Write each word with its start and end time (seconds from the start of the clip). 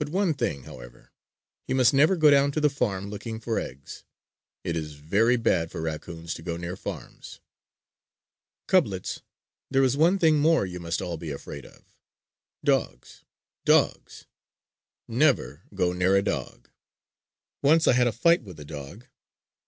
But 0.00 0.08
one 0.08 0.34
thing, 0.34 0.64
however: 0.64 1.12
he 1.68 1.72
must 1.72 1.94
never 1.94 2.16
go 2.16 2.32
down 2.32 2.50
to 2.50 2.60
the 2.60 2.68
farm 2.68 3.10
looking 3.10 3.38
for 3.38 3.60
eggs. 3.60 4.02
It 4.64 4.74
is 4.74 4.94
very 4.94 5.36
bad 5.36 5.70
for 5.70 5.80
raccoons 5.80 6.34
to 6.34 6.42
go 6.42 6.56
near 6.56 6.76
farms. 6.76 7.38
"Cublets, 8.66 9.20
there 9.70 9.84
is 9.84 9.96
one 9.96 10.18
thing 10.18 10.40
more 10.40 10.66
you 10.66 10.80
must 10.80 11.00
all 11.00 11.16
be 11.16 11.30
afraid 11.30 11.64
of: 11.64 11.94
dogs! 12.64 13.22
dogs! 13.64 14.26
Never 15.06 15.62
go 15.72 15.92
near 15.92 16.16
a 16.16 16.22
dog! 16.22 16.68
Once 17.62 17.86
I 17.86 17.92
had 17.92 18.08
a 18.08 18.12
fight 18.12 18.42
with 18.42 18.58
a 18.58 18.64
dog. 18.64 19.06